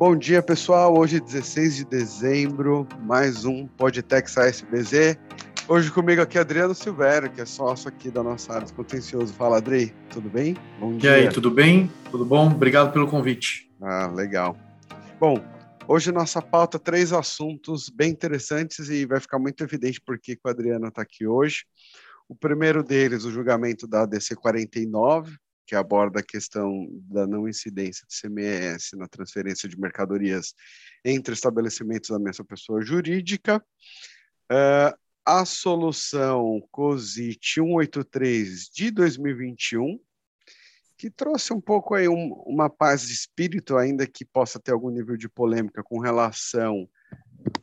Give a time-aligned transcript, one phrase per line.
[0.00, 0.96] Bom dia, pessoal.
[0.96, 5.18] Hoje, 16 de dezembro, mais um Podtex ASBZ.
[5.68, 9.34] Hoje comigo aqui Adriano Silvério, que é sócio aqui da nossa área de contencioso.
[9.34, 10.56] Fala, Adri, tudo bem?
[10.78, 11.10] Bom dia.
[11.10, 11.92] E aí, tudo bem?
[12.10, 12.46] Tudo bom?
[12.46, 13.70] Obrigado pelo convite.
[13.78, 14.56] Ah, legal.
[15.20, 15.38] Bom,
[15.86, 20.88] hoje nossa pauta três assuntos bem interessantes e vai ficar muito evidente porque o Adriano
[20.88, 21.66] está aqui hoje.
[22.26, 25.36] O primeiro deles, o julgamento da ADC 49,
[25.70, 30.52] que aborda a questão da não incidência de CMS na transferência de mercadorias
[31.04, 33.64] entre estabelecimentos da mesma pessoa jurídica.
[34.50, 40.00] Uh, a solução COSIT 183 de 2021,
[40.98, 44.90] que trouxe um pouco aí um, uma paz de espírito, ainda que possa ter algum
[44.90, 46.88] nível de polêmica com relação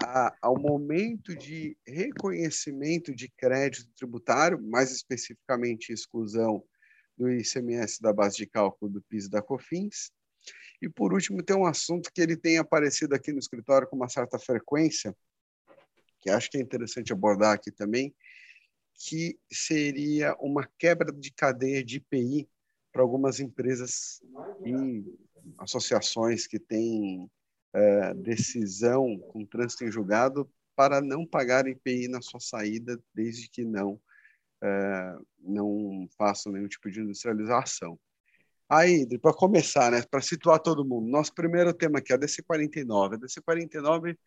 [0.01, 6.63] a, ao momento de reconhecimento de crédito tributário, mais especificamente exclusão
[7.17, 10.11] do ICMS da base de cálculo do PIS e da COFINS.
[10.81, 14.07] E, por último, tem um assunto que ele tem aparecido aqui no escritório com uma
[14.07, 15.15] certa frequência,
[16.19, 18.13] que acho que é interessante abordar aqui também,
[18.93, 22.47] que seria uma quebra de cadeia de IPI
[22.91, 24.21] para algumas empresas
[24.65, 25.03] e
[25.59, 27.29] associações que têm
[27.73, 33.63] é, decisão com trânsito em julgado para não pagar IPI na sua saída, desde que
[33.63, 33.99] não
[34.63, 37.97] é, não façam nenhum tipo de industrialização.
[38.69, 43.13] Aí, para começar, né, para situar todo mundo, nosso primeiro tema aqui é a DC49.
[43.13, 44.17] A DC49,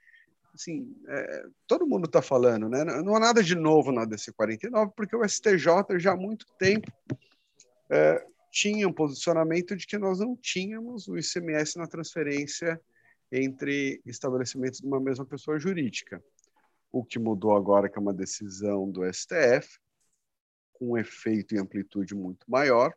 [0.55, 2.83] assim, é, todo mundo está falando, né?
[2.85, 6.91] Não há nada de novo na DC49, porque o STJ já há muito tempo
[7.91, 12.81] é, tinha um posicionamento de que nós não tínhamos o ICMS na transferência
[13.31, 16.23] entre estabelecimentos de uma mesma pessoa jurídica.
[16.91, 19.79] O que mudou agora, que é uma decisão do STF,
[20.81, 22.95] com um efeito e amplitude muito maior,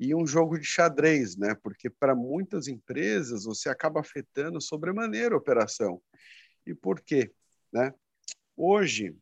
[0.00, 1.54] e um jogo de xadrez, né?
[1.62, 6.02] Porque para muitas empresas você acaba afetando sobremaneira a operação.
[6.66, 7.32] E por quê?
[7.72, 7.94] Né?
[8.56, 9.16] Hoje,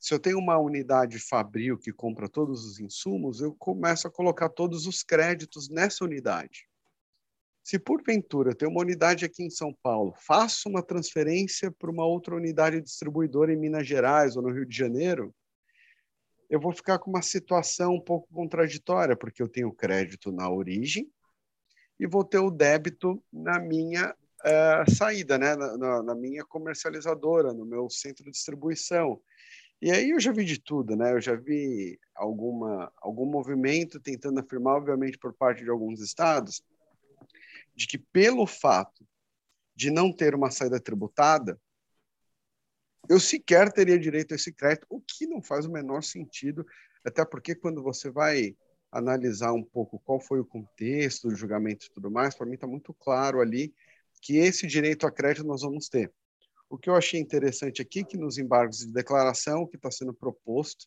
[0.00, 4.48] se eu tenho uma unidade fabril que compra todos os insumos, eu começo a colocar
[4.48, 6.68] todos os créditos nessa unidade.
[7.62, 12.04] Se porventura eu tenho uma unidade aqui em São Paulo, faço uma transferência para uma
[12.04, 15.32] outra unidade distribuidora em Minas Gerais ou no Rio de Janeiro,
[16.48, 21.10] eu vou ficar com uma situação um pouco contraditória, porque eu tenho crédito na origem
[21.98, 25.54] e vou ter o débito na minha uh, saída, né?
[25.56, 29.20] Na, na, na, minha comercializadora, no meu centro de distribuição.
[29.80, 31.12] E aí eu já vi de tudo, né?
[31.12, 36.62] Eu já vi alguma, algum movimento tentando afirmar, obviamente, por parte de alguns estados,
[37.74, 39.06] de que pelo fato
[39.74, 41.60] de não ter uma saída tributada,
[43.08, 46.66] eu sequer teria direito a esse crédito, o que não faz o menor sentido,
[47.04, 48.56] até porque quando você vai
[48.90, 52.66] analisar um pouco qual foi o contexto do julgamento e tudo mais, para mim está
[52.66, 53.74] muito claro ali
[54.22, 56.12] que esse direito a crédito nós vamos ter.
[56.70, 60.86] O que eu achei interessante aqui que nos embargos de declaração que está sendo proposto,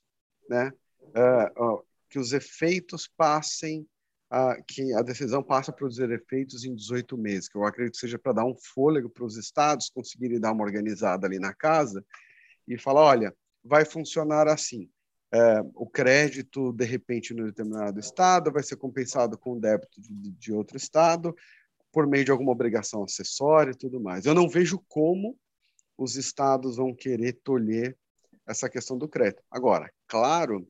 [0.50, 3.88] né, uh, uh, que os efeitos passem
[4.68, 8.20] que a decisão passa a produzir efeitos em 18 meses, que eu acredito que seja
[8.20, 12.04] para dar um fôlego para os estados conseguirem dar uma organizada ali na casa
[12.68, 14.90] e falar, olha, vai funcionar assim.
[15.34, 20.32] É, o crédito, de repente, no determinado estado vai ser compensado com o débito de,
[20.32, 21.36] de outro estado
[21.92, 24.26] por meio de alguma obrigação acessória e tudo mais.
[24.26, 25.38] Eu não vejo como
[25.98, 27.98] os estados vão querer tolher
[28.46, 29.44] essa questão do crédito.
[29.52, 30.68] Agora, claro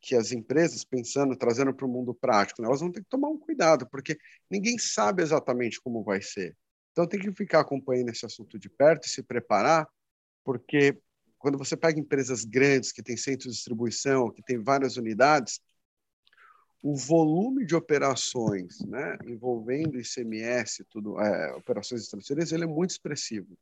[0.00, 3.28] que as empresas, pensando, trazendo para o mundo prático, né, elas vão ter que tomar
[3.28, 4.18] um cuidado, porque
[4.50, 6.56] ninguém sabe exatamente como vai ser.
[6.92, 9.86] Então, tem que ficar acompanhando esse assunto de perto e se preparar,
[10.44, 10.98] porque
[11.38, 15.60] quando você pega empresas grandes, que têm centro de distribuição, que têm várias unidades,
[16.82, 23.58] o volume de operações né, envolvendo ICMS, tudo, é, operações transferência, ele é muito expressivo.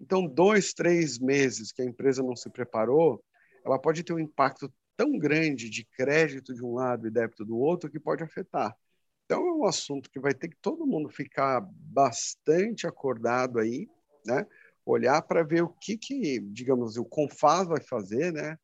[0.00, 3.22] Então, dois, três meses que a empresa não se preparou,
[3.64, 7.56] ela pode ter um impacto tão grande de crédito de um lado e débito do
[7.56, 8.76] outro que pode afetar.
[9.24, 13.88] Então, é um assunto que vai ter que todo mundo ficar bastante acordado aí,
[14.24, 14.46] né?
[14.84, 18.58] Olhar para ver o que, que, digamos, o Confaz vai fazer, né?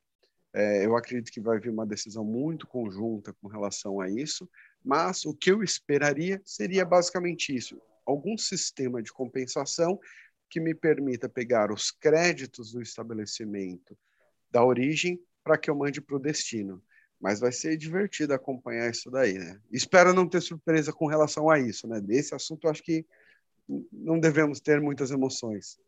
[0.53, 4.49] É, eu acredito que vai vir uma decisão muito conjunta com relação a isso,
[4.85, 9.99] mas o que eu esperaria seria basicamente isso: algum sistema de compensação
[10.49, 13.97] que me permita pegar os créditos do estabelecimento
[14.51, 16.83] da origem para que eu mande para o destino.
[17.21, 19.61] Mas vai ser divertido acompanhar isso daí, né?
[19.71, 22.01] Espero não ter surpresa com relação a isso, né?
[22.01, 23.05] Desse assunto, acho que
[23.93, 25.79] não devemos ter muitas emoções.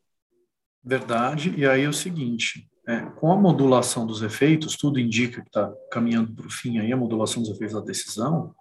[0.85, 1.55] Verdade.
[1.57, 5.73] E aí é o seguinte: é, com a modulação dos efeitos, tudo indica que está
[5.91, 8.55] caminhando para o fim aí a modulação dos efeitos da decisão.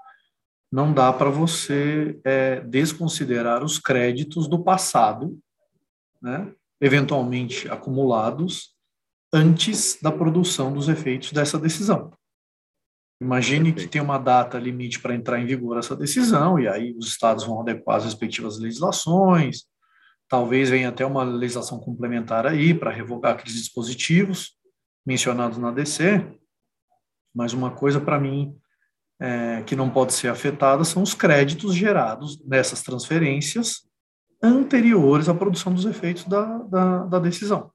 [0.71, 5.37] não dá para você é, desconsiderar os créditos do passado,
[6.21, 8.75] né, eventualmente acumulados,
[9.33, 12.12] antes da produção dos efeitos dessa decisão.
[13.22, 17.07] Imagine que tem uma data limite para entrar em vigor essa decisão, e aí os
[17.07, 19.66] estados vão adequar as respectivas legislações,
[20.28, 24.57] talvez venha até uma legislação complementar aí para revogar aqueles dispositivos
[25.06, 26.25] mencionados na DC,
[27.33, 28.56] mas uma coisa para mim
[29.19, 33.88] é, que não pode ser afetada são os créditos gerados nessas transferências
[34.42, 37.70] anteriores à produção dos efeitos da, da, da decisão.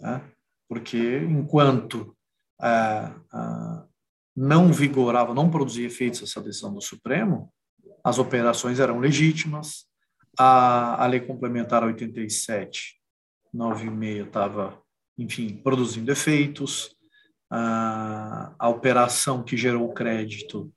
[0.00, 0.22] Né?
[0.68, 2.16] Porque enquanto
[2.62, 3.10] é,
[4.36, 7.52] não vigorava, não produzia efeitos essa decisão do Supremo,
[8.02, 9.86] as operações eram legítimas,
[10.38, 12.98] a, a lei complementar 87,
[13.52, 14.80] 96 estava,
[15.18, 16.96] enfim, produzindo efeitos,
[17.50, 20.72] a, a operação que gerou o crédito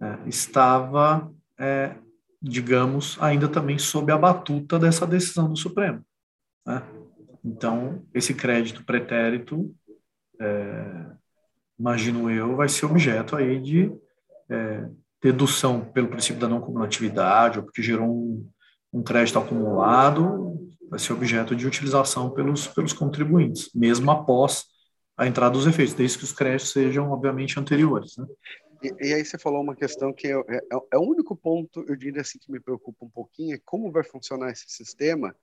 [0.00, 1.96] é, estava, é,
[2.40, 6.04] digamos, ainda também sob a batuta dessa decisão do Supremo.
[6.64, 6.82] Né?
[7.44, 9.74] Então, esse crédito pretérito,
[10.40, 11.06] é,
[11.78, 13.92] imagino eu, vai ser objeto aí de
[14.48, 14.88] é,
[15.22, 18.48] dedução pelo princípio da não cumulatividade, ou porque gerou um,
[18.92, 24.66] um crédito acumulado, vai ser objeto de utilização pelos, pelos contribuintes, mesmo após
[25.16, 28.16] a entrada dos efeitos, desde que os créditos sejam, obviamente, anteriores.
[28.16, 28.26] Né?
[28.82, 30.60] E, e, aí você falou uma questão que é, é,
[30.92, 34.02] é, o único ponto, eu diria assim, que me preocupa um pouquinho, é como vai
[34.02, 35.34] funcionar esse sistema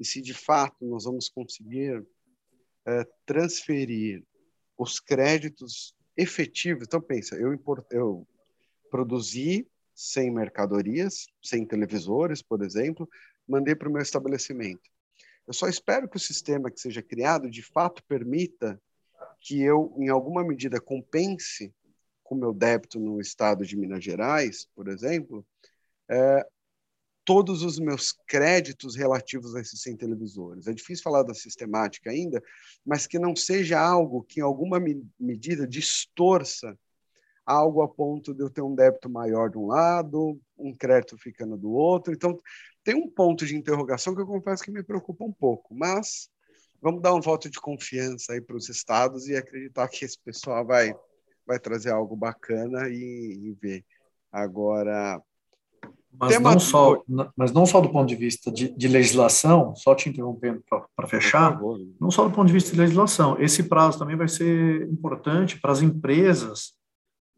[0.00, 2.02] e se de fato nós vamos conseguir
[2.86, 4.24] é, transferir
[4.76, 6.84] os créditos efetivos.
[6.86, 8.26] Então, pensa, eu, import, eu
[8.90, 13.06] produzi 100 mercadorias, 100 televisores, por exemplo,
[13.46, 14.90] mandei para o meu estabelecimento.
[15.46, 18.80] Eu só espero que o sistema que seja criado, de fato, permita
[19.38, 21.74] que eu, em alguma medida, compense
[22.22, 25.44] com o meu débito no estado de Minas Gerais, por exemplo,
[26.08, 26.46] é,
[27.24, 30.66] todos os meus créditos relativos a esses 100 televisores.
[30.66, 32.42] É difícil falar da sistemática ainda,
[32.84, 34.78] mas que não seja algo que, em alguma
[35.18, 36.76] medida, distorça
[37.44, 41.56] algo a ponto de eu ter um débito maior de um lado, um crédito ficando
[41.56, 42.12] do outro.
[42.12, 42.38] Então,
[42.84, 46.30] tem um ponto de interrogação que eu confesso que me preocupa um pouco, mas
[46.80, 50.64] vamos dar um voto de confiança aí para os estados e acreditar que esse pessoal
[50.64, 50.94] vai,
[51.46, 53.84] vai trazer algo bacana e, e ver.
[54.32, 55.20] Agora.
[56.18, 57.02] Mas não, só,
[57.36, 60.62] mas não só do ponto de vista de, de legislação, só te interrompendo
[60.94, 61.58] para fechar,
[62.00, 65.72] não só do ponto de vista de legislação, esse prazo também vai ser importante para
[65.72, 66.74] as empresas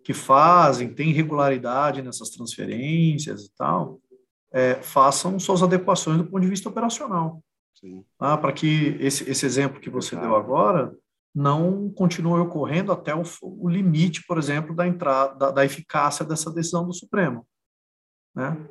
[0.03, 4.01] que fazem, têm regularidade nessas transferências e tal,
[4.53, 7.43] é, façam suas adequações do ponto de vista operacional.
[8.19, 10.95] Ah, para que esse, esse exemplo que você deu agora
[11.35, 16.51] não continue ocorrendo até o, o limite, por exemplo, da entrada da, da, eficácia dessa
[16.51, 17.47] decisão do Supremo.
[18.35, 18.69] Né?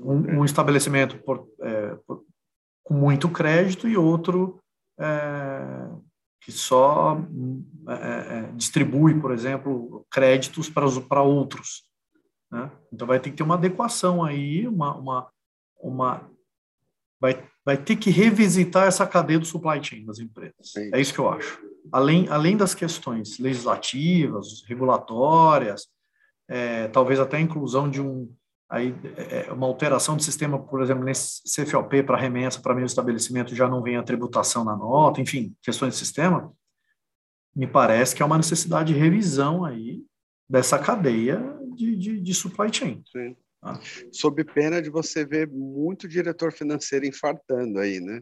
[0.00, 2.24] Um, um estabelecimento por, é, por,
[2.84, 4.60] com muito crédito e outro
[4.98, 5.88] é,
[6.40, 7.18] que só
[7.88, 11.84] é, é distribui, por exemplo, créditos para, para outros.
[12.50, 12.70] Né?
[12.92, 15.32] Então vai ter que ter uma adequação aí, uma, uma,
[15.80, 16.30] uma
[17.20, 20.74] vai vai ter que revisitar essa cadeia do supply chain das empresas.
[20.92, 21.60] É isso que eu acho.
[21.90, 25.86] Além, além das questões legislativas, regulatórias,
[26.48, 28.32] é, talvez até a inclusão de um
[28.68, 33.54] aí é, uma alteração do sistema, por exemplo, nesse CFOP para remessa para meio estabelecimento
[33.54, 36.50] já não vem a tributação na nota, enfim, questões de sistema,
[37.54, 40.02] me parece que é uma necessidade de revisão aí
[40.48, 41.38] dessa cadeia
[41.74, 43.02] de, de, de supply chain.
[43.12, 43.36] Sim.
[43.62, 43.78] Ah.
[44.10, 48.20] Sob pena de você ver muito diretor financeiro infartando aí, né?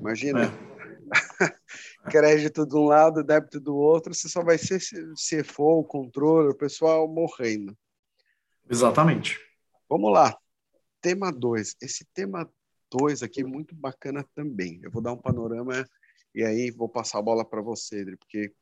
[0.00, 0.44] Imagina.
[0.44, 0.73] É.
[2.10, 6.50] Crédito de um lado, débito do outro, você só vai ser se for o controle,
[6.50, 7.76] o pessoal morrendo.
[8.68, 9.38] Exatamente.
[9.88, 10.36] Vamos lá.
[11.00, 11.76] Tema 2.
[11.82, 12.50] Esse tema
[12.90, 14.80] 2 aqui é muito bacana também.
[14.82, 15.86] Eu vou dar um panorama
[16.34, 18.52] e aí vou passar a bola para você, Edri, porque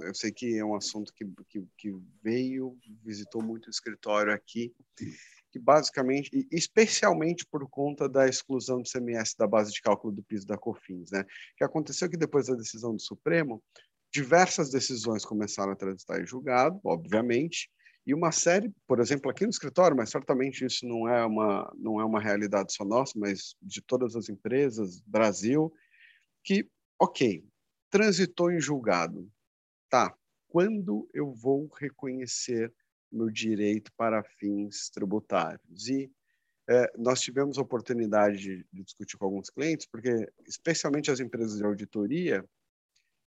[0.00, 4.74] eu sei que é um assunto que, que, que veio, visitou muito o escritório aqui
[5.52, 10.46] que basicamente, especialmente por conta da exclusão do CMS da base de cálculo do piso
[10.46, 11.24] da COFINS, né?
[11.56, 13.62] que aconteceu que depois da decisão do Supremo,
[14.10, 17.70] diversas decisões começaram a transitar em julgado, obviamente,
[18.06, 22.00] e uma série, por exemplo, aqui no escritório, mas certamente isso não é uma não
[22.00, 25.72] é uma realidade só nossa, mas de todas as empresas, Brasil,
[26.42, 26.68] que,
[26.98, 27.44] ok,
[27.90, 29.30] transitou em julgado,
[29.88, 30.12] tá?
[30.48, 32.72] Quando eu vou reconhecer
[33.12, 35.88] meu direito para fins tributários.
[35.88, 36.10] E
[36.68, 41.64] é, nós tivemos a oportunidade de, discutir com alguns clientes, porque, especialmente as empresas de
[41.64, 42.44] auditoria,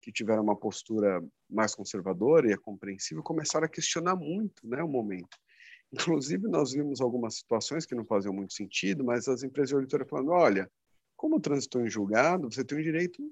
[0.01, 4.89] que tiveram uma postura mais conservadora e é compreensível, começaram a questionar muito né, o
[4.89, 5.39] momento.
[5.93, 10.07] Inclusive, nós vimos algumas situações que não faziam muito sentido, mas as empresas de auditoria
[10.07, 10.71] falando, olha,
[11.17, 13.23] como transitou em julgado, você tem um direito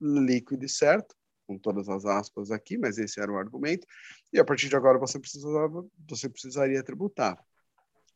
[0.00, 1.14] líquido e certo,
[1.50, 3.84] com todas as aspas aqui, mas esse era o argumento,
[4.32, 7.36] e a partir de agora você, precisava, você precisaria tributar.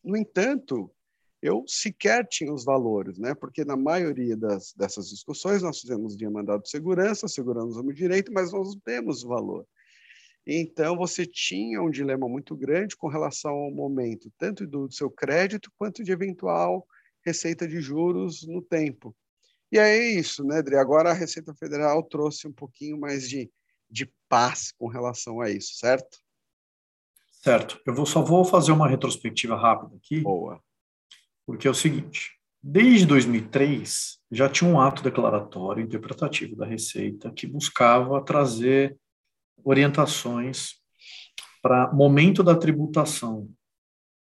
[0.05, 0.89] No entanto,
[1.43, 3.35] eu sequer tinha os valores, né?
[3.35, 8.33] porque na maioria das, dessas discussões nós fizemos via mandado de segurança, seguramos o direito,
[8.33, 9.67] mas nós não temos o valor.
[10.47, 15.73] Então, você tinha um dilema muito grande com relação ao momento, tanto do seu crédito
[15.77, 16.87] quanto de eventual
[17.27, 19.17] receita de juros no tempo.
[19.73, 20.77] E aí é isso, né, Adri?
[20.77, 23.51] Agora a Receita Federal trouxe um pouquinho mais de,
[23.91, 26.19] de paz com relação a isso, certo?
[27.43, 27.81] Certo.
[27.87, 30.21] Eu vou, só vou fazer uma retrospectiva rápida aqui.
[30.21, 30.61] Boa.
[31.47, 37.47] Porque é o seguinte: desde 2003 já tinha um ato declaratório interpretativo da Receita que
[37.47, 38.97] buscava trazer
[39.63, 40.75] orientações
[41.61, 43.51] para momento da tributação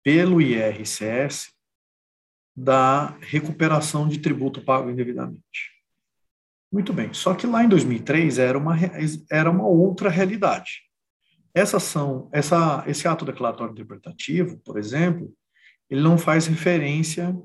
[0.03, 1.53] pelo IRCS
[2.61, 5.71] da recuperação de tributo pago indevidamente.
[6.71, 8.75] Muito bem, só que lá em 2003 era uma,
[9.31, 10.83] era uma outra realidade.
[11.55, 15.33] Essa ação, essa, esse ato declaratório interpretativo, por exemplo,
[15.89, 17.35] ele não faz referência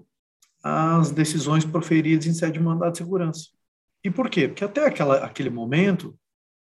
[0.62, 3.48] às decisões proferidas em sede de mandado de segurança.
[4.04, 4.46] E por quê?
[4.46, 6.16] Porque até aquela, aquele momento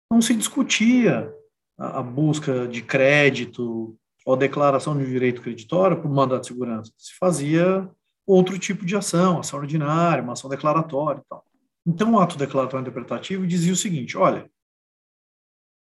[0.09, 1.31] não se discutia
[1.77, 6.91] a, a busca de crédito ou declaração de direito creditório por mandado de segurança.
[6.97, 7.87] Se fazia
[8.31, 11.45] outro tipo de ação, ação ordinária, uma ação declaratória e tal.
[11.85, 14.49] Então, o ato declaratório interpretativo dizia o seguinte: olha,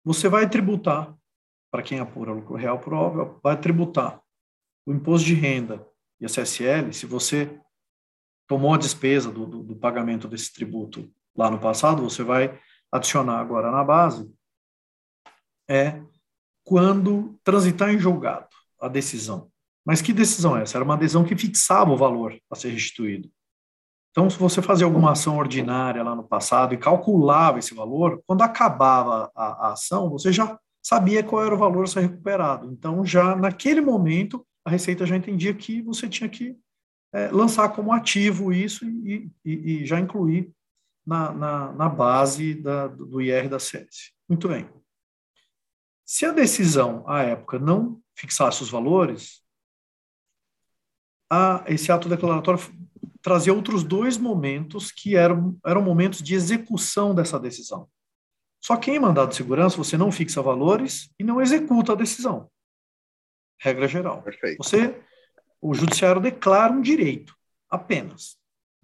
[0.03, 1.15] você vai tributar,
[1.71, 4.21] para quem apura lucro real por óbvio, vai tributar
[4.85, 5.85] o imposto de renda
[6.19, 7.59] e a CSL, se você
[8.47, 12.59] tomou a despesa do, do, do pagamento desse tributo lá no passado, você vai
[12.91, 14.29] adicionar agora na base
[15.69, 16.01] é
[16.63, 19.50] quando transitar em julgado a decisão.
[19.85, 20.77] Mas que decisão é essa?
[20.77, 23.29] Era uma decisão que fixava o valor a ser restituído.
[24.11, 28.41] Então, se você fazia alguma ação ordinária lá no passado e calculava esse valor, quando
[28.41, 32.69] acabava a, a ação, você já sabia qual era o valor a ser recuperado.
[32.71, 36.57] Então, já naquele momento, a Receita já entendia que você tinha que
[37.13, 40.51] é, lançar como ativo isso e, e, e já incluir
[41.05, 44.11] na, na, na base da, do IR da CS.
[44.27, 44.69] Muito bem.
[46.05, 49.41] Se a decisão, à época, não fixasse os valores,
[51.31, 52.59] a, esse ato declaratório
[53.21, 57.87] trazia outros dois momentos que eram, eram momentos de execução dessa decisão.
[58.59, 62.49] Só que em mandado de segurança, você não fixa valores e não executa a decisão.
[63.61, 64.21] Regra geral.
[64.21, 64.57] Perfeito.
[64.61, 65.01] Você,
[65.61, 67.33] o judiciário declara um direito,
[67.69, 68.35] apenas.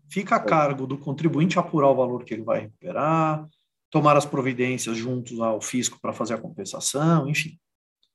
[0.09, 3.45] Fica a cargo do contribuinte apurar o valor que ele vai recuperar,
[3.91, 7.59] tomar as providências junto ao fisco para fazer a compensação, enfim.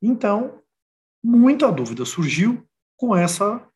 [0.01, 0.59] Então,
[1.23, 3.69] muita dúvida surgiu com essa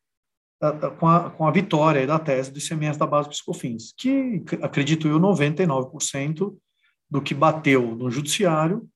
[0.99, 5.07] com a, com a vitória da tese do ICMS da base dos COFINS, que, acredito
[5.07, 6.55] eu, 99%
[7.09, 8.87] do que bateu no judiciário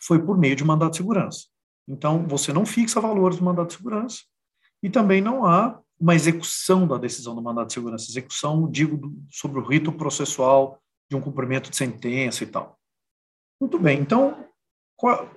[0.00, 1.46] foi por meio de mandado de segurança.
[1.88, 4.22] Então, você não fixa valores do mandado de segurança
[4.82, 9.58] e também não há uma execução da decisão do mandado de segurança, execução, digo, sobre
[9.58, 12.78] o rito processual de um cumprimento de sentença e tal.
[13.60, 14.46] Muito bem, então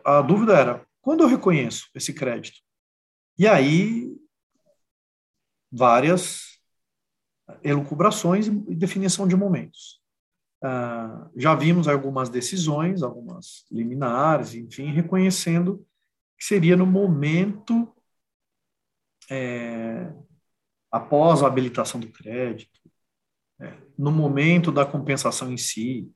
[0.06, 2.58] a dúvida era, quando eu reconheço esse crédito?
[3.38, 4.14] E aí,
[5.72, 6.60] várias
[7.64, 10.00] elucubrações e definição de momentos.
[10.64, 15.86] Uh, já vimos algumas decisões, algumas liminares, enfim, reconhecendo
[16.38, 17.94] que seria no momento
[19.30, 20.12] é,
[20.92, 22.80] após a habilitação do crédito,
[23.58, 26.12] né, no momento da compensação em si,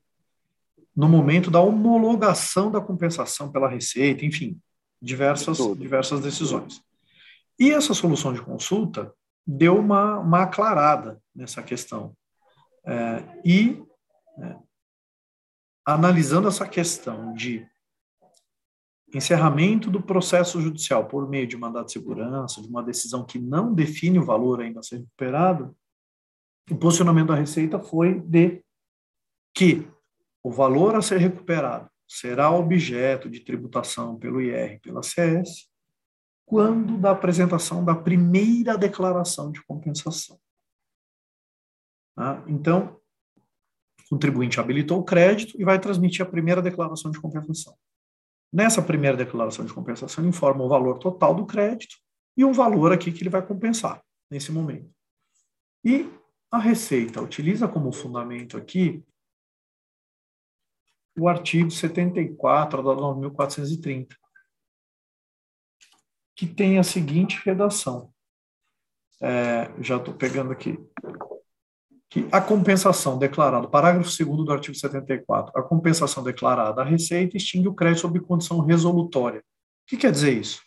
[0.95, 4.59] no momento da homologação da compensação pela Receita, enfim,
[5.01, 6.81] diversas, diversas decisões.
[7.59, 9.13] E essa solução de consulta
[9.45, 12.15] deu uma, uma aclarada nessa questão.
[12.85, 13.83] É, e,
[14.39, 14.57] é,
[15.85, 17.67] analisando essa questão de
[19.13, 23.73] encerramento do processo judicial por meio de mandado de segurança, de uma decisão que não
[23.73, 25.75] define o valor ainda a ser recuperado,
[26.71, 28.63] o posicionamento da Receita foi de
[29.53, 29.87] que
[30.41, 35.72] o valor a ser recuperado será objeto de tributação pelo IR e pela CS
[36.53, 40.39] quando da apresentação da primeira declaração de compensação.
[42.15, 42.43] Tá?
[42.47, 43.01] Então,
[44.05, 47.75] o contribuinte habilitou o crédito e vai transmitir a primeira declaração de compensação.
[48.53, 51.95] Nessa primeira declaração de compensação, informa o valor total do crédito
[52.37, 54.93] e um valor aqui que ele vai compensar nesse momento.
[55.83, 56.07] E
[56.51, 59.03] a Receita utiliza como fundamento aqui
[61.17, 64.15] o artigo 74 da 9.430,
[66.35, 68.11] que tem a seguinte redação.
[69.21, 70.77] É, já estou pegando aqui.
[72.09, 77.67] Que a compensação declarada, parágrafo 2 do artigo 74, a compensação declarada à Receita extingue
[77.67, 79.39] o crédito sob condição resolutória.
[79.39, 79.43] O
[79.87, 80.61] que quer dizer isso?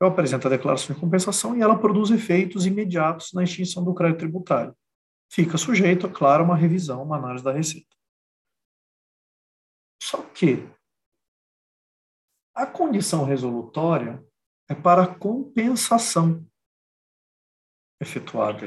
[0.00, 4.20] Eu apresento a declaração de compensação e ela produz efeitos imediatos na extinção do crédito
[4.20, 4.76] tributário.
[5.30, 7.96] Fica sujeito, é claro, a uma revisão, uma análise da Receita.
[10.00, 10.64] Só que
[12.54, 14.24] a condição resolutória
[14.68, 16.46] é para compensação
[18.00, 18.66] efetuada.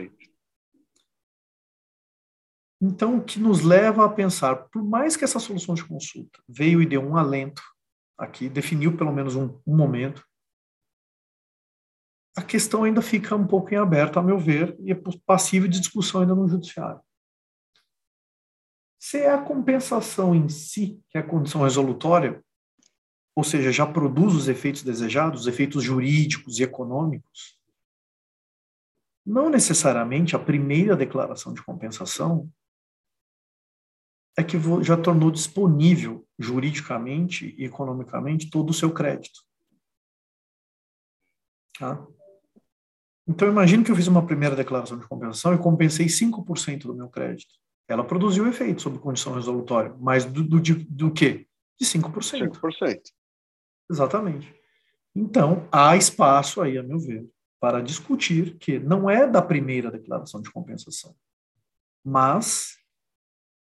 [2.82, 6.82] Então, o que nos leva a pensar, por mais que essa solução de consulta veio
[6.82, 7.62] e deu um alento
[8.18, 10.28] aqui, definiu pelo menos um, um momento,
[12.36, 15.80] a questão ainda fica um pouco em aberto, a meu ver, e é passível de
[15.80, 17.02] discussão ainda no judiciário.
[19.00, 22.44] Se é a compensação em si, que é a condição resolutória,
[23.36, 27.58] ou seja, já produz os efeitos desejados, os efeitos jurídicos e econômicos,
[29.26, 32.52] não necessariamente a primeira declaração de compensação
[34.38, 39.42] é que já tornou disponível juridicamente e economicamente todo o seu crédito.
[41.78, 42.06] Tá?
[43.28, 47.10] Então, imagine que eu fiz uma primeira declaração de compensação e compensei 5% do meu
[47.10, 47.54] crédito.
[47.88, 51.48] Ela produziu efeito sob condição resolutória, mas do, do, do quê?
[51.80, 52.58] De 5%.
[52.60, 53.02] 5%.
[53.92, 54.56] Exatamente.
[55.14, 57.30] Então, há espaço aí, a meu ver,
[57.60, 61.14] para discutir que não é da primeira declaração de compensação,
[62.04, 62.78] mas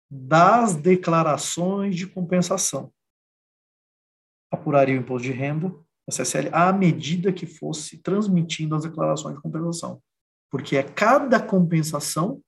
[0.09, 2.93] das declarações de compensação.
[4.51, 5.75] Apuraria o imposto de renda,
[6.09, 10.01] SSL, à medida que fosse transmitindo as declarações de compensação.
[10.51, 12.43] Porque é cada compensação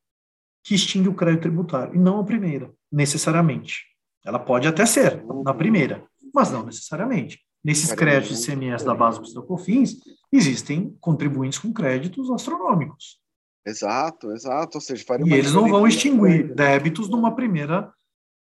[0.64, 3.84] que extingue o crédito tributário, e não a primeira, necessariamente.
[4.24, 7.40] Ela pode até ser na primeira, mas não necessariamente.
[7.64, 10.00] Nesses créditos de CMS da base do COFINS,
[10.32, 13.20] existem contribuintes com créditos astronômicos.
[13.64, 14.78] Exato, exato.
[14.78, 17.92] Ou seja, e eles não vão extinguir débitos numa primeira,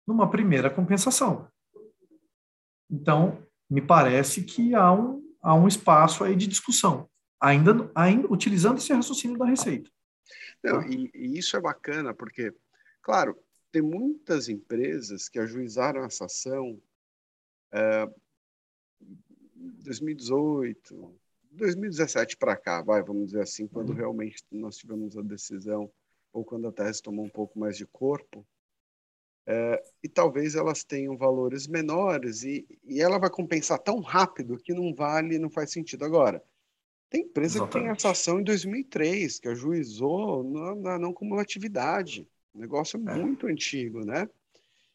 [0.07, 1.47] numa primeira compensação.
[2.91, 8.79] Então, me parece que há um, há um espaço aí de discussão, ainda, ainda utilizando
[8.79, 9.91] esse raciocínio da Receita.
[10.65, 12.53] Não, e, e, isso é bacana, porque,
[13.03, 13.37] claro,
[13.71, 16.81] tem muitas empresas que ajuizaram essa ação
[17.73, 18.09] é,
[19.85, 21.15] 2018,
[21.53, 23.97] 2017 para cá, vai, vamos dizer assim, quando uhum.
[23.97, 25.91] realmente nós tivemos a decisão,
[26.33, 28.47] ou quando a tese tomou um pouco mais de corpo,
[29.47, 34.73] é, e talvez elas tenham valores menores e, e ela vai compensar tão rápido que
[34.73, 36.05] não vale, não faz sentido.
[36.05, 36.43] Agora,
[37.09, 37.73] tem empresa Exatamente.
[37.73, 42.29] que tem essa ação em 2003, que ajuizou na, na não cumulatividade.
[42.55, 43.15] Um negócio é.
[43.17, 44.29] muito antigo, né?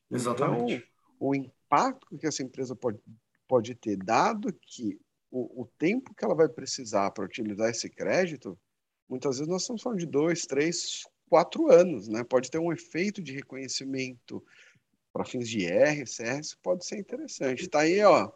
[0.09, 0.75] Exatamente.
[0.75, 0.87] Então,
[1.19, 2.99] o impacto que essa empresa pode,
[3.47, 4.99] pode ter, dado que
[5.31, 8.57] o, o tempo que ela vai precisar para utilizar esse crédito,
[9.09, 12.23] muitas vezes nós estamos falando de dois, três, quatro anos, né?
[12.23, 14.43] Pode ter um efeito de reconhecimento
[15.11, 17.67] para fins de IR, CS, pode ser interessante.
[17.67, 18.29] Tá aí, ó.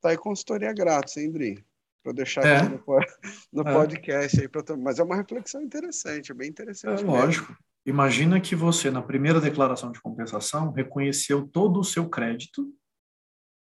[0.00, 1.64] Tá aí consultoria grátis, hein, Dri?
[2.02, 2.56] Para deixar é.
[2.56, 3.72] aqui no, no é.
[3.72, 7.02] podcast aí, pra, mas é uma reflexão interessante, é bem interessante.
[7.02, 7.56] É, lógico.
[7.86, 12.74] Imagina que você, na primeira declaração de compensação, reconheceu todo o seu crédito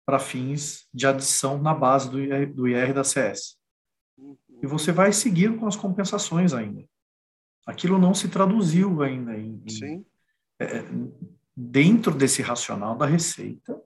[0.04, 3.56] para fins de adição na base do IR, do IR da CS.
[4.62, 6.84] E você vai seguir com as compensações ainda.
[7.66, 10.06] Aquilo não se traduziu ainda em, em
[10.58, 10.84] é,
[11.56, 13.80] dentro desse racional da receita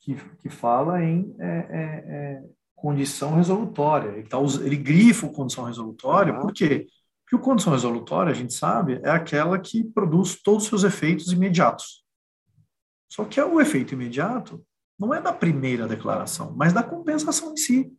[0.00, 4.10] que, que fala em é, é, é condição resolutória.
[4.10, 6.40] Ele, tá, ele grifa o condição resolutória, uhum.
[6.40, 6.88] por quê?
[7.22, 11.32] Porque o condição resolutória, a gente sabe, é aquela que produz todos os seus efeitos
[11.32, 12.01] imediatos.
[13.12, 14.64] Só que o efeito imediato
[14.98, 17.92] não é da primeira declaração, mas da compensação em si.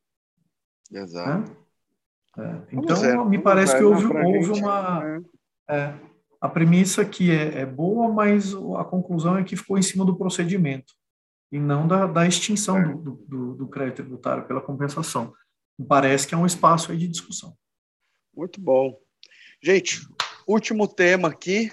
[0.92, 1.52] Exato.
[2.36, 2.60] Né?
[2.70, 5.04] É, então, me parece que houve, houve uma.
[5.04, 5.24] Né?
[5.70, 5.94] É,
[6.42, 10.18] a premissa que é, é, boa, mas a conclusão é que ficou em cima do
[10.18, 10.96] procedimento
[11.52, 12.96] e não da, da extinção é.
[12.96, 15.32] do, do, do, crédito tributário pela compensação.
[15.88, 17.56] Parece que é um espaço aí de discussão.
[18.36, 19.00] Muito bom.
[19.62, 20.02] Gente,
[20.48, 21.72] último tema aqui.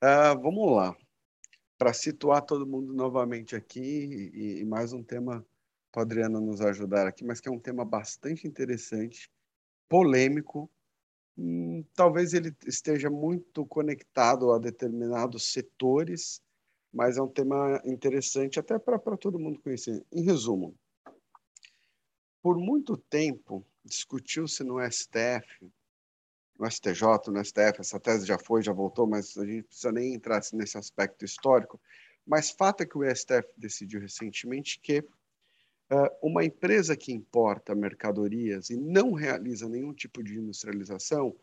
[0.00, 0.96] Uh, vamos lá
[1.80, 5.42] para situar todo mundo novamente aqui, e, e mais um tema
[5.90, 9.32] para Adriana nos ajudar aqui, mas que é um tema bastante interessante,
[9.88, 10.70] polêmico,
[11.38, 16.42] hum, talvez ele esteja muito conectado a determinados setores,
[16.92, 20.04] mas é um tema interessante até para todo mundo conhecer.
[20.12, 20.76] Em resumo,
[22.42, 25.72] por muito tempo discutiu-se no STF
[26.60, 30.14] no STJ, no STF, essa tese já foi, já voltou, mas a gente precisa nem
[30.14, 31.80] entrar nesse aspecto histórico.
[32.26, 35.02] Mas fato é que o STF decidiu recentemente que
[36.22, 41.34] uma empresa que importa mercadorias e não realiza nenhum tipo de industrialização,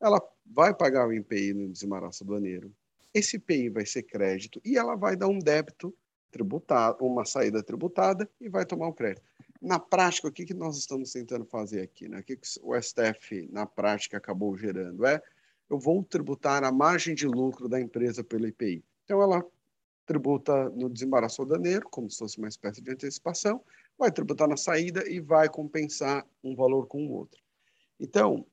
[0.00, 2.74] ela vai pagar o IPI no desembaraço aduaneiro.
[3.14, 5.94] Esse IPI vai ser crédito e ela vai dar um débito
[6.32, 9.22] tributado, uma saída tributada e vai tomar o crédito.
[9.62, 12.08] Na prática, o que, que nós estamos tentando fazer aqui?
[12.08, 12.18] Né?
[12.18, 15.06] O que, que o STF, na prática, acabou gerando?
[15.06, 15.22] É,
[15.70, 18.84] eu vou tributar a margem de lucro da empresa pelo IPI.
[19.04, 19.40] Então, ela
[20.04, 23.62] tributa no desembaraço aduaneiro, como se fosse uma espécie de antecipação,
[23.96, 27.40] vai tributar na saída e vai compensar um valor com o outro.
[28.00, 28.44] Então,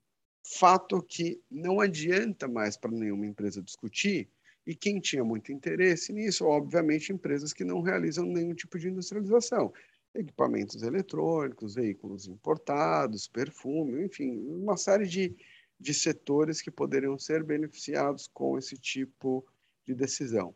[0.44, 4.30] fato que não adianta mais para nenhuma empresa discutir,
[4.66, 9.74] e quem tinha muito interesse nisso, obviamente, empresas que não realizam nenhum tipo de industrialização.
[10.14, 15.36] Equipamentos eletrônicos, veículos importados, perfume, enfim, uma série de,
[15.80, 19.46] de setores que poderiam ser beneficiados com esse tipo
[19.86, 20.56] de decisão.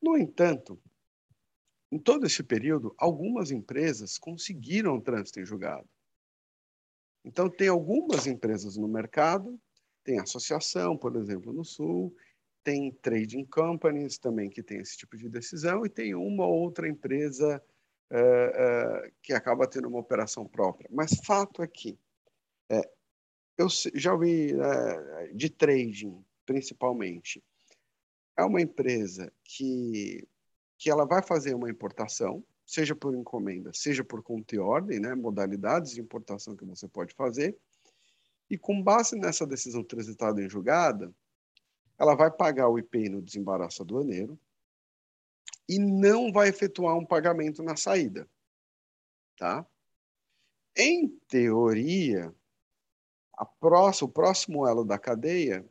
[0.00, 0.80] No entanto,
[1.90, 5.88] em todo esse período, algumas empresas conseguiram trânsito em julgado.
[7.24, 9.60] Então, tem algumas empresas no mercado,
[10.02, 12.16] tem associação, por exemplo, no Sul,
[12.64, 17.62] tem trading companies também que tem esse tipo de decisão, e tem uma outra empresa
[18.12, 20.88] uh, uh, que acaba tendo uma operação própria.
[20.92, 21.98] Mas fato é que
[22.68, 22.88] é,
[23.56, 27.42] eu já ouvi uh, de trading, principalmente,
[28.36, 30.26] é uma empresa que,
[30.78, 35.14] que ela vai fazer uma importação, seja por encomenda, seja por conta e ordem, né,
[35.14, 37.56] modalidades de importação que você pode fazer,
[38.48, 41.12] e com base nessa decisão transitada em julgada,
[41.98, 44.38] ela vai pagar o IPI no desembaraço aduaneiro
[45.72, 48.28] e não vai efetuar um pagamento na saída,
[49.38, 49.66] tá?
[50.76, 52.34] Em teoria,
[53.58, 55.64] próxima, o próximo elo da cadeia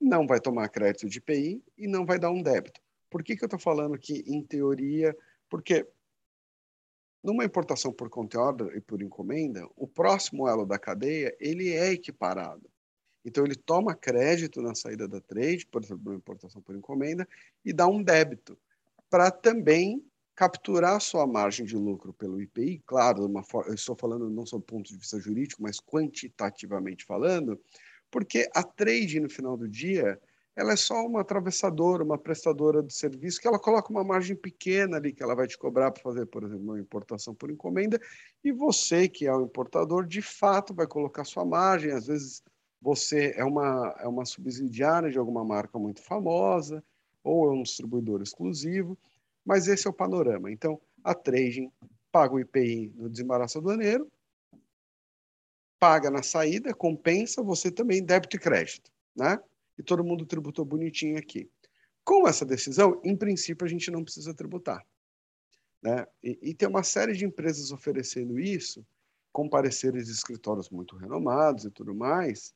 [0.00, 2.80] não vai tomar crédito de IPI e não vai dar um débito.
[3.08, 5.16] Por que, que eu estou falando que, em teoria,
[5.48, 5.86] porque
[7.22, 8.38] numa importação por conta
[8.74, 12.68] e por encomenda, o próximo elo da cadeia ele é equiparado.
[13.24, 17.28] Então ele toma crédito na saída da trade, por exemplo, numa importação por encomenda,
[17.64, 18.58] e dá um débito
[19.10, 20.02] para também
[20.34, 24.62] capturar sua margem de lucro pelo IPI, claro, uma, eu estou falando não só do
[24.62, 27.60] ponto de vista jurídico, mas quantitativamente falando,
[28.10, 30.20] porque a trade, no final do dia,
[30.54, 34.96] ela é só uma atravessadora, uma prestadora de serviço, que ela coloca uma margem pequena
[34.96, 38.00] ali que ela vai te cobrar para fazer, por exemplo, uma importação por encomenda,
[38.42, 42.42] e você, que é o importador, de fato vai colocar sua margem, às vezes
[42.80, 46.82] você é uma, é uma subsidiária de alguma marca muito famosa,
[47.28, 48.96] ou é um distribuidor exclusivo,
[49.44, 50.50] mas esse é o panorama.
[50.50, 51.70] Então, a trading
[52.10, 54.10] paga o IPI no desembaraço aduaneiro,
[55.78, 59.38] paga na saída, compensa você também débito e crédito, né?
[59.78, 61.48] E todo mundo tributou bonitinho aqui.
[62.04, 64.84] Com essa decisão, em princípio, a gente não precisa tributar.
[65.82, 66.04] Né?
[66.22, 68.84] E, e tem uma série de empresas oferecendo isso,
[69.30, 72.52] com pareceres de escritórios muito renomados e tudo mais.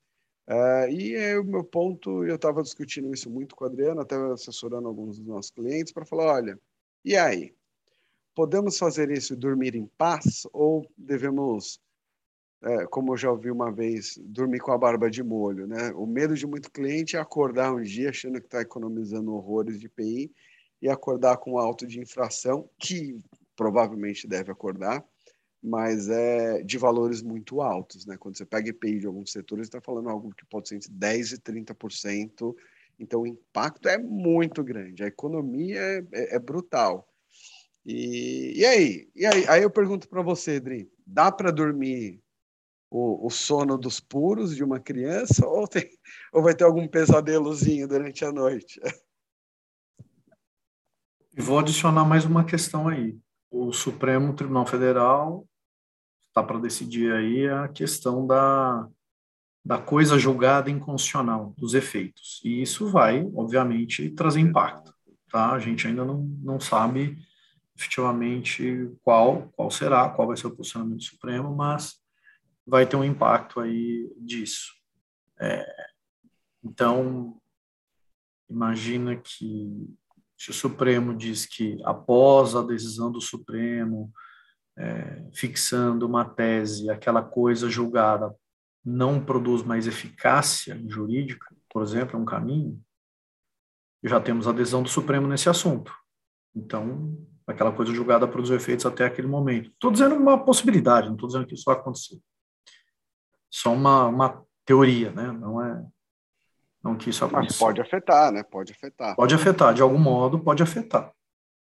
[0.48, 4.16] Uh, e é o meu ponto, eu estava discutindo isso muito com a Adriana, até
[4.16, 6.59] assessorando alguns dos nossos clientes, para falar: olha,
[7.05, 7.55] e aí?
[8.35, 10.46] Podemos fazer isso e dormir em paz?
[10.55, 11.78] Ou devemos
[12.62, 15.66] é, como eu já ouvi uma vez, dormir com a barba de molho.
[15.66, 15.92] Né?
[15.94, 19.88] O medo de muito cliente é acordar um dia achando que está economizando horrores de
[19.88, 20.33] PI
[20.81, 23.18] e acordar com alto de infração, que
[23.57, 25.05] provavelmente deve acordar,
[25.62, 28.05] mas é de valores muito altos.
[28.05, 28.16] Né?
[28.18, 31.33] Quando você pega IPI de alguns setores, está falando algo que pode ser entre 10%
[31.35, 32.55] e 30%,
[32.98, 37.09] então o impacto é muito grande, a economia é, é, é brutal.
[37.85, 39.09] E, e aí?
[39.14, 39.46] E aí?
[39.48, 42.20] Aí eu pergunto para você, Dri, dá para dormir
[42.90, 45.88] o, o, sono dos puros de uma criança ou, tem,
[46.33, 48.81] ou vai ter algum pesadelozinho durante a noite?
[51.35, 53.18] E vou adicionar mais uma questão aí.
[53.51, 55.48] O Supremo Tribunal Federal
[56.33, 58.88] está para decidir aí a questão da,
[59.62, 62.40] da coisa julgada inconstitucional, dos efeitos.
[62.42, 64.95] E isso vai, obviamente, trazer impacto.
[65.31, 65.53] Tá?
[65.53, 67.18] A gente ainda não, não sabe
[67.77, 72.01] efetivamente qual, qual será, qual vai ser o posicionamento do Supremo, mas
[72.66, 74.73] vai ter um impacto aí disso.
[75.38, 75.66] É,
[76.64, 77.38] então,
[78.49, 79.87] imagina que
[80.37, 84.11] se o Supremo diz que após a decisão do Supremo
[84.83, 88.35] é, fixando uma tese, aquela coisa julgada
[88.85, 92.81] não produz mais eficácia jurídica, por exemplo, é um caminho,
[94.03, 95.95] já temos adesão do Supremo nesse assunto.
[96.55, 97.16] Então,
[97.47, 99.71] aquela coisa julgada produziu efeitos até aquele momento.
[99.71, 102.21] Estou dizendo uma possibilidade, não estou dizendo que isso vai acontecer
[103.49, 105.31] só uma, uma teoria, né?
[105.31, 105.85] Não é
[106.83, 107.47] não que isso aconteça.
[107.47, 108.42] Mas pode afetar, né?
[108.42, 109.14] Pode afetar.
[109.14, 111.12] Pode afetar, de algum modo, pode afetar.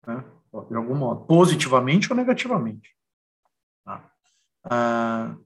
[0.06, 0.22] Né?
[0.68, 2.95] De algum modo, positivamente ou negativamente.
[4.68, 5.36] Ah,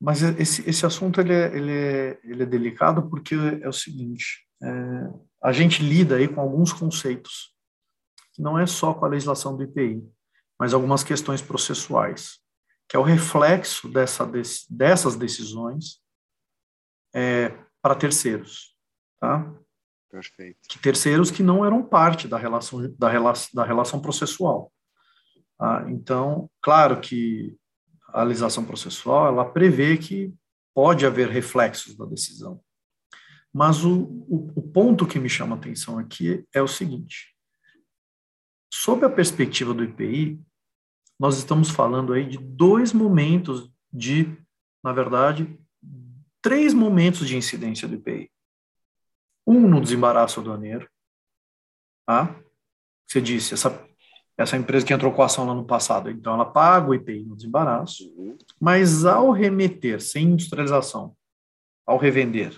[0.00, 4.46] mas esse, esse assunto ele é, ele, é, ele é delicado porque é o seguinte,
[4.62, 4.68] é,
[5.42, 7.54] a gente lida aí com alguns conceitos,
[8.34, 10.02] que não é só com a legislação do IPI,
[10.58, 12.38] mas algumas questões processuais,
[12.88, 14.28] que é o reflexo dessa,
[14.68, 16.00] dessas decisões
[17.14, 18.76] é, para terceiros,
[19.20, 19.54] tá?
[20.10, 20.60] Perfeito.
[20.68, 24.72] Que terceiros que não eram parte da relação, da relação, da relação processual.
[25.58, 27.56] Ah, então, claro que
[28.14, 30.32] a legislação processual ela prevê que
[30.72, 32.62] pode haver reflexos da decisão.
[33.52, 37.36] Mas o, o, o ponto que me chama a atenção aqui é o seguinte:
[38.72, 40.40] sob a perspectiva do IPI,
[41.18, 44.36] nós estamos falando aí de dois momentos de,
[44.82, 45.58] na verdade,
[46.40, 48.30] três momentos de incidência do IPI.
[49.46, 50.88] Um no desembaraço aduaneiro,
[52.06, 52.34] tá?
[53.06, 53.70] Você disse, essa
[54.36, 56.10] essa empresa que entrou com a ação lá no passado.
[56.10, 58.36] Então, ela paga o IPI no desembaraço, uhum.
[58.60, 61.14] mas ao remeter sem industrialização,
[61.86, 62.56] ao revender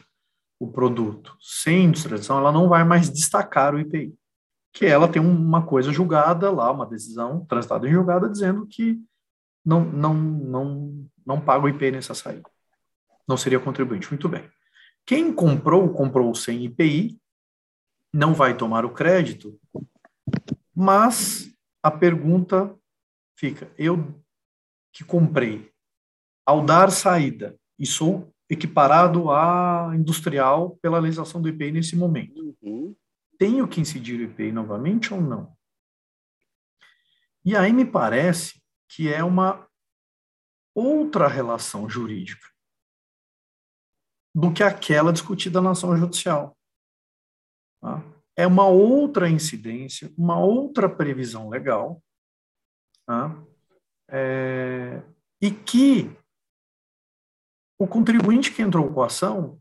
[0.59, 4.15] o produto sem industrialização, ela não vai mais destacar o IPI.
[4.73, 8.99] Que ela tem uma coisa julgada lá, uma decisão transitada em julgada, dizendo que
[9.65, 12.49] não, não, não, não paga o IPI nessa saída.
[13.29, 14.09] Não seria contribuinte.
[14.11, 14.49] Muito bem.
[15.05, 17.19] Quem comprou, comprou sem IPI,
[18.13, 19.59] não vai tomar o crédito,
[20.75, 21.56] mas
[21.87, 22.77] a pergunta
[23.39, 24.21] fica: eu
[24.93, 25.73] que comprei,
[26.45, 32.97] ao dar saída, e sou equiparado a industrial pela legislação do IPI nesse momento, uhum.
[33.39, 35.57] tenho que incidir o IPI novamente ou não?
[37.45, 39.69] E aí me parece que é uma
[40.75, 42.49] outra relação jurídica
[44.35, 46.57] do que aquela discutida na ação judicial.
[47.81, 48.03] Tá?
[48.37, 52.03] É uma outra incidência, uma outra previsão legal,
[53.07, 53.43] tá?
[54.09, 55.03] é,
[55.41, 56.11] e que
[57.79, 59.61] o contribuinte que entrou com a ação,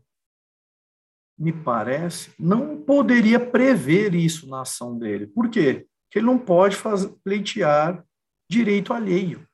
[1.38, 5.26] me parece, não poderia prever isso na ação dele.
[5.26, 5.86] Por quê?
[6.04, 8.02] Porque ele não pode fazer, pleitear
[8.48, 9.46] direito alheio.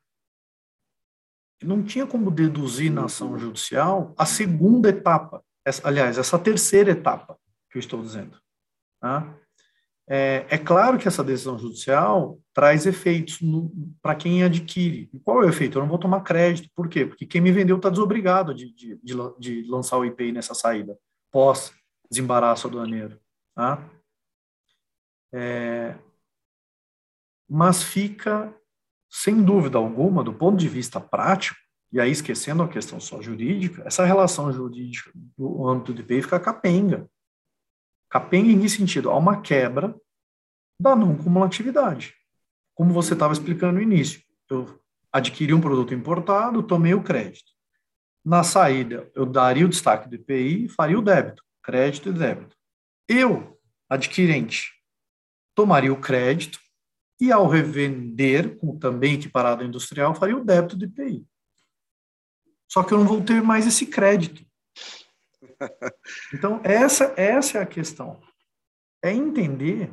[1.61, 6.93] Ele não tinha como deduzir na ação judicial a segunda etapa, essa, aliás, essa terceira
[6.93, 7.37] etapa
[7.69, 8.41] que eu estou dizendo.
[9.03, 9.37] Tá?
[10.09, 13.41] É, é, claro que essa decisão judicial traz efeitos
[14.01, 15.11] para quem adquire.
[15.13, 15.77] E qual é o efeito?
[15.77, 16.71] Eu não vou tomar crédito.
[16.73, 17.05] Por quê?
[17.05, 20.97] Porque quem me vendeu está desobrigado de, de, de, de, lançar o IPI nessa saída,
[21.33, 21.73] pós
[22.09, 23.19] desembaraço aduaneiro.
[23.57, 23.85] Tá?
[25.35, 25.97] É,
[27.49, 28.55] mas fica,
[29.11, 31.59] sem dúvida alguma, do ponto de vista prático,
[31.93, 36.39] e aí esquecendo a questão só jurídica, essa relação jurídica do âmbito do IPI fica
[36.41, 37.11] capenga.
[38.13, 39.09] Capenga em que sentido?
[39.09, 39.99] Há uma quebra
[40.79, 42.15] da não cumulatividade.
[42.75, 44.79] Como você estava explicando no início, eu
[45.11, 47.51] adquiri um produto importado, tomei o crédito.
[48.23, 52.55] Na saída, eu daria o destaque do IPI e faria o débito, crédito e débito.
[53.09, 54.73] Eu, adquirente,
[55.55, 56.61] tomaria o crédito
[57.19, 61.27] e, ao revender, com também equiparado industrial, faria o débito do IPI.
[62.69, 64.45] Só que eu não vou ter mais esse crédito.
[66.33, 68.21] Então, essa, essa é a questão.
[69.03, 69.93] É entender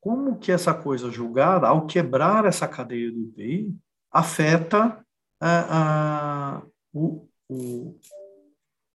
[0.00, 3.74] como que essa coisa julgada, ao quebrar essa cadeia do IPI,
[4.10, 5.04] afeta
[5.40, 6.62] a, a,
[6.92, 7.98] o, o,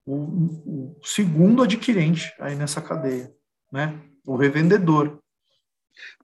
[0.06, 3.34] o, o, segundo adquirente aí nessa cadeia,
[3.72, 4.00] né?
[4.26, 5.20] o revendedor.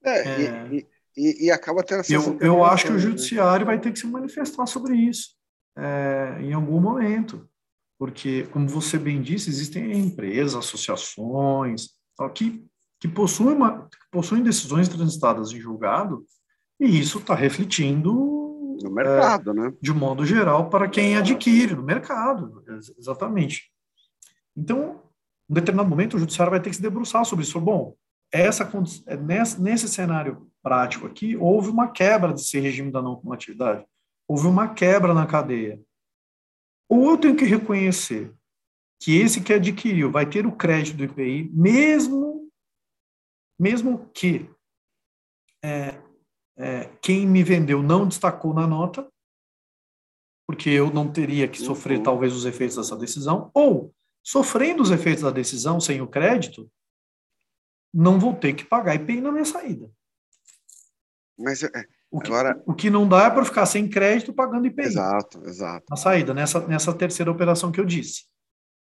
[0.05, 3.01] É, é, e, e, e, acaba tendo essa Eu, eu acho que o né?
[3.01, 5.37] judiciário vai ter que se manifestar sobre isso
[5.77, 7.49] é, em algum momento
[7.99, 11.89] porque, como você bem disse, existem empresas, associações
[12.35, 12.65] que,
[13.01, 16.25] que, possuem, uma, que possuem decisões transitadas em julgado,
[16.79, 18.13] e isso está refletindo
[18.83, 19.73] no mercado, é, né?
[19.81, 22.63] De modo geral, para quem adquire no mercado,
[22.99, 23.71] exatamente.
[24.55, 25.03] Então,
[25.49, 27.61] em determinado momento, o judiciário vai ter que se debruçar sobre isso.
[27.61, 27.95] Bom,
[28.33, 28.69] essa,
[29.07, 33.85] é, nesse, nesse cenário prático aqui, houve uma quebra desse regime da não cumulatividade,
[34.29, 35.81] houve uma quebra na cadeia.
[36.89, 38.35] Ou eu tenho que reconhecer
[39.01, 42.51] que esse que adquiriu vai ter o crédito do IPI, mesmo,
[43.59, 44.49] mesmo que
[45.63, 46.01] é,
[46.57, 49.11] é, quem me vendeu não destacou na nota,
[50.47, 52.05] porque eu não teria que sofrer uhum.
[52.05, 53.93] talvez os efeitos dessa decisão, ou
[54.25, 56.71] sofrendo os efeitos da decisão sem o crédito,
[57.93, 59.91] não vou ter que pagar IPI na minha saída.
[61.39, 61.69] Mas é,
[62.11, 64.83] o que, Agora, o que não dá é para ficar sem crédito pagando IPI.
[64.83, 65.85] Exato, exato.
[65.91, 68.25] Na saída, nessa, nessa terceira operação que eu disse.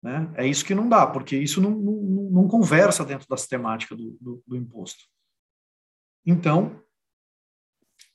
[0.01, 0.29] Né?
[0.36, 1.93] É isso que não dá, porque isso não, não,
[2.31, 5.03] não conversa dentro da sistemática do, do, do imposto.
[6.25, 6.81] Então,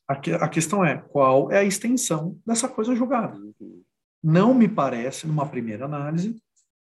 [0.06, 3.36] A, que, a questão é qual é a extensão dessa coisa julgada.
[3.36, 3.82] Uhum.
[4.22, 6.36] Não me parece, numa primeira análise,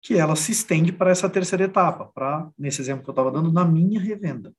[0.00, 3.52] que ela se estende para essa terceira etapa, para, nesse exemplo que eu estava dando,
[3.52, 4.54] na minha revenda.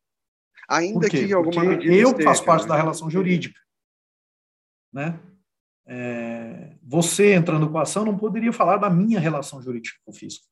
[0.69, 2.69] Ainda que alguma Porque medida eu esteja, faço parte né?
[2.69, 3.59] da relação jurídica.
[4.93, 5.19] Né?
[5.87, 10.15] É, você entrando com a ação não poderia falar da minha relação jurídica com o
[10.15, 10.45] fisco.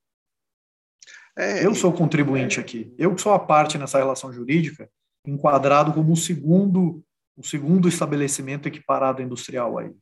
[1.37, 2.91] É, Eu sou o contribuinte aqui.
[2.97, 4.89] Eu que sou a parte nessa relação jurídica,
[5.25, 7.03] enquadrado como o segundo,
[7.35, 9.93] o segundo estabelecimento equiparado industrial aí.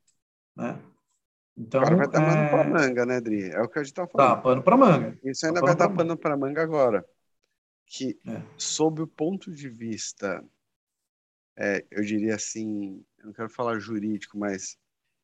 [0.56, 0.78] Né?
[1.58, 3.50] Então, Agora vai dar pano é, para manga, né, Dri?
[3.50, 4.42] É o que a gente está dá falando.
[4.42, 5.18] pano para manga.
[5.22, 7.04] Isso ainda Dá vai pano dar pano para manga agora.
[7.86, 8.42] Que, É.
[8.58, 10.44] sob o ponto de vista,
[11.56, 14.76] é, eu diria assim, eu não quero falar jurídico, mas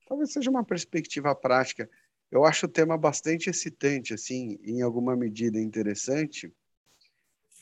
[0.07, 1.91] talvez seja uma perspectiva prática.
[2.31, 6.51] Eu acho o tema bastante excitante, assim, em alguma medida interessante,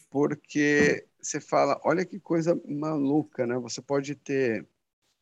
[0.09, 3.59] porque você fala, olha que coisa maluca, né?
[3.59, 4.67] Você pode ter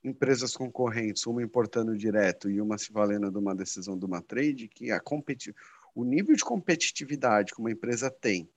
[0.03, 4.69] empresas concorrentes, uma importando direto e uma se valendo de uma decisão de uma trade,
[4.69, 5.55] que a competi
[5.95, 8.49] o nível de competitividade que uma empresa tem.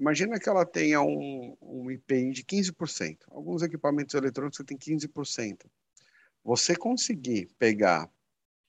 [0.00, 3.18] Imagina que ela tenha um, um IPI de 15%.
[3.30, 5.66] Alguns equipamentos eletrônicos você tem 15%.
[6.42, 8.10] Você conseguir pegar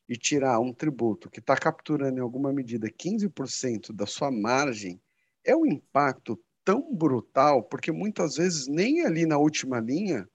[0.09, 4.99] e tirar um tributo que está capturando em alguma medida 15% da sua margem,
[5.45, 10.27] é um impacto tão brutal, porque muitas vezes nem ali na última linha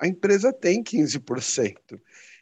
[0.00, 2.00] a empresa tem 15%.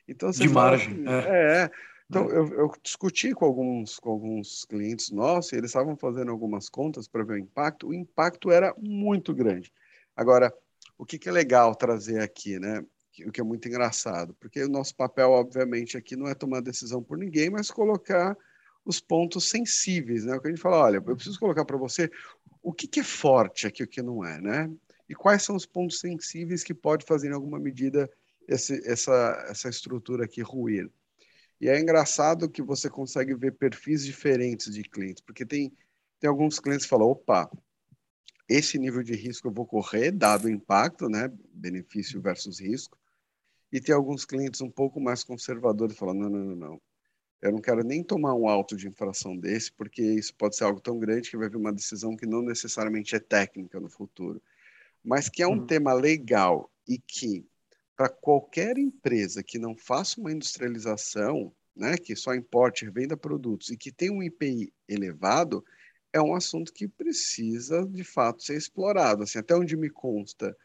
[0.09, 1.65] Então você De margem, assim, é.
[1.65, 1.71] é.
[2.09, 6.69] Então eu, eu discuti com alguns com alguns clientes nossos, e eles estavam fazendo algumas
[6.69, 7.89] contas para ver o impacto.
[7.89, 9.73] O impacto era muito grande.
[10.17, 10.53] Agora,
[10.97, 12.85] o que, que é legal trazer aqui, né?
[13.27, 17.03] O que é muito engraçado, porque o nosso papel, obviamente, aqui não é tomar decisão
[17.03, 18.37] por ninguém, mas colocar
[18.85, 20.37] os pontos sensíveis, né?
[20.37, 22.11] O que a gente fala, olha, eu preciso colocar para você
[22.63, 24.71] o que, que é forte aqui, o que não é, né?
[25.09, 28.09] E quais são os pontos sensíveis que pode fazer, em alguma medida,
[28.47, 30.91] esse, essa, essa estrutura aqui ruir.
[31.61, 35.73] E é engraçado que você consegue ver perfis diferentes de clientes, porque tem,
[36.21, 37.51] tem alguns clientes que falam, opa,
[38.49, 41.31] esse nível de risco eu vou correr, dado o impacto, né?
[41.53, 42.99] Benefício versus risco.
[43.73, 46.83] E tem alguns clientes um pouco mais conservadores falando, não, não, não, não.
[47.43, 50.81] Eu não quero nem tomar um auto de infração desse, porque isso pode ser algo
[50.81, 54.43] tão grande que vai vir uma decisão que não necessariamente é técnica no futuro,
[55.05, 55.67] mas que é um Uhum.
[55.67, 57.47] tema legal e que,
[57.99, 63.71] para qualquer empresa que não faça uma industrialização, né, que só importe e venda produtos
[63.71, 65.65] e que tem um IPI elevado,
[66.15, 69.25] é um assunto que precisa, de fato, ser explorado.
[69.25, 70.57] Assim, até onde me consta,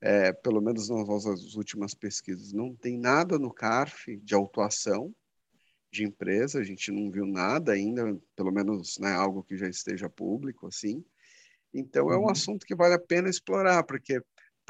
[0.00, 5.14] é, pelo menos nas nossas últimas pesquisas, não tem nada no CARF de autuação
[5.92, 10.08] de empresa, a gente não viu nada ainda, pelo menos né, algo que já esteja
[10.08, 11.04] público, assim.
[11.74, 12.30] Então, é um Uhum.
[12.30, 14.22] assunto que vale a pena explorar, porque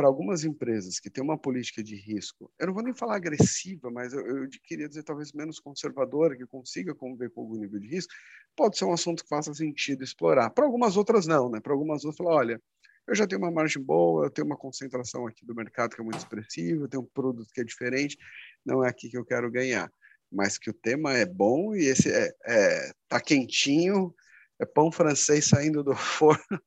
[0.02, 3.88] para algumas empresas que têm uma política de risco, eu não vou nem falar agressiva,
[3.88, 7.86] mas eu, eu queria dizer talvez menos conservadora, que consiga conviver com algum nível de
[7.86, 8.12] risco,
[8.56, 10.50] pode ser um assunto que faça sentido explorar.
[10.50, 11.60] Para algumas outras, não, né?
[11.60, 12.62] Para algumas outras, falar, olha,
[13.06, 16.04] eu já tenho uma margem boa, eu tenho uma concentração aqui do mercado que é
[16.04, 18.18] muito expressiva, eu tenho um produto que é diferente,
[18.66, 19.88] não é aqui que eu quero ganhar.
[20.32, 24.12] Mas que o tema é bom e esse é, é tá quentinho,
[24.58, 26.60] é pão francês saindo do forno,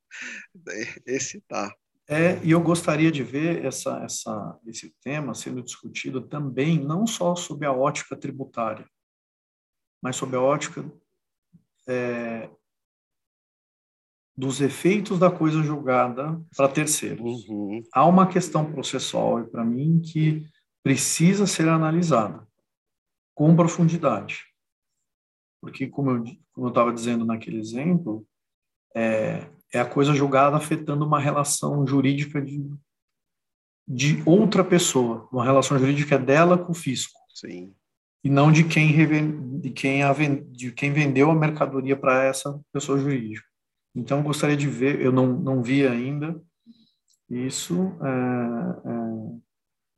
[1.06, 1.76] esse tá.
[2.08, 7.36] É, e eu gostaria de ver essa, essa, esse tema sendo discutido também, não só
[7.36, 8.88] sob a ótica tributária,
[10.02, 10.86] mas sob a ótica
[11.88, 12.48] é,
[14.38, 17.48] dos efeitos da coisa julgada para terceiros.
[17.48, 17.82] Uhum.
[17.92, 20.46] Há uma questão processual, para mim, que
[20.84, 22.48] precisa ser analisada
[23.34, 24.46] com profundidade.
[25.60, 26.24] Porque, como
[26.58, 28.28] eu estava dizendo naquele exemplo,
[28.96, 32.70] é, é a coisa julgada afetando uma relação jurídica de,
[33.88, 37.74] de outra pessoa, uma relação jurídica dela com o fisco, Sim.
[38.24, 42.60] e não de quem, reven- de quem, a de quem vendeu a mercadoria para essa
[42.72, 43.46] pessoa jurídica.
[43.96, 46.40] Então, eu gostaria de ver, eu não, não vi ainda
[47.30, 49.40] isso é, é,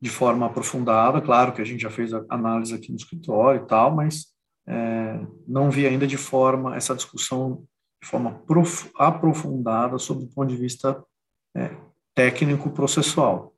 [0.00, 3.66] de forma aprofundada, claro que a gente já fez a análise aqui no escritório e
[3.66, 4.26] tal, mas
[4.66, 7.66] é, não vi ainda de forma, essa discussão
[8.02, 11.02] de forma prof, aprofundada sob o ponto de vista
[11.56, 11.74] é,
[12.14, 13.54] técnico-processual.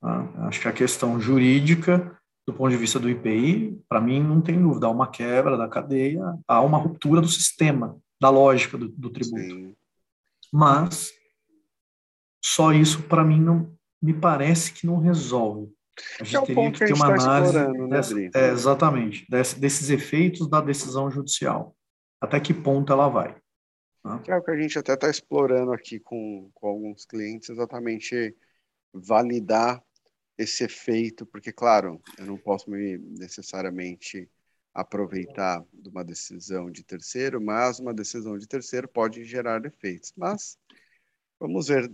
[0.00, 0.28] Tá?
[0.46, 2.16] Acho que a questão jurídica,
[2.46, 5.68] do ponto de vista do IPI, para mim não tem dúvida, há uma quebra da
[5.68, 9.42] cadeia, há uma ruptura do sistema, da lógica do, do tributo.
[9.42, 9.74] Sim.
[10.52, 11.10] Mas
[12.44, 15.72] só isso, para mim, não me parece que não resolve.
[16.20, 18.30] A é gente teria ponto que ter uma está análise né, dessa, Dri?
[18.34, 21.74] é, exatamente, desse, desses efeitos da decisão judicial.
[22.20, 23.36] Até que ponto ela vai.
[24.06, 24.18] Tá?
[24.20, 28.36] Que é o que a gente até está explorando aqui com, com alguns clientes, exatamente
[28.92, 29.82] validar
[30.38, 34.28] esse efeito, porque, claro, eu não posso me necessariamente
[34.74, 40.12] aproveitar de uma decisão de terceiro, mas uma decisão de terceiro pode gerar efeitos.
[40.14, 40.58] Mas
[41.40, 41.90] vamos ver.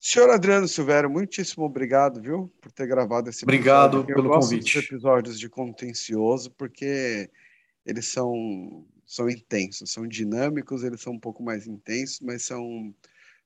[0.00, 4.14] Senhor Adriano Silvério, muitíssimo obrigado, viu, por ter gravado esse Obrigado episódio.
[4.14, 4.78] pelo convite.
[4.78, 7.30] episódios de contencioso, porque
[7.84, 12.92] eles são são intensos, são dinâmicos, eles são um pouco mais intensos, mas são.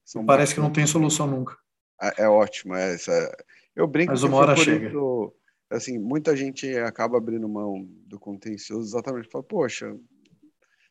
[0.05, 1.57] são Parece que não tem solução nunca.
[2.01, 3.45] É, é ótimo, é essa.
[3.77, 4.11] Eu brinco.
[4.11, 4.89] Mas uma hora chega.
[4.89, 5.35] Isso,
[5.69, 9.95] assim, muita gente acaba abrindo mão do contencioso exatamente fala, poxa,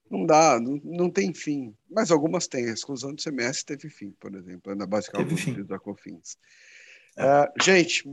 [0.10, 1.76] não dá, não, não tem fim.
[1.90, 2.70] Mas algumas têm.
[2.70, 5.10] A exclusão do semestre teve fim, por exemplo, na base
[5.66, 6.38] da Cofins.
[7.18, 7.24] É.
[7.24, 8.04] Uh, gente,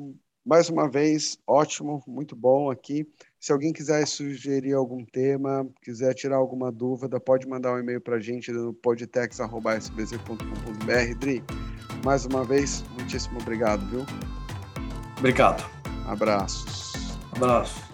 [0.46, 3.04] mais uma vez, ótimo, muito bom aqui.
[3.40, 8.14] Se alguém quiser sugerir algum tema, quiser tirar alguma dúvida, pode mandar um e-mail para
[8.16, 11.18] a gente no podtex.sbz.com.br.
[11.18, 11.42] Dri,
[12.04, 14.06] mais uma vez, muitíssimo obrigado, viu?
[15.18, 15.68] Obrigado.
[16.06, 16.92] Abraços.
[17.34, 17.85] Abraço.